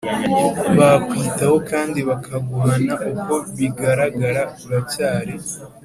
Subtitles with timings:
[0.77, 5.33] bakwitaho kandi bakaguhana Uko bigaragara uracyari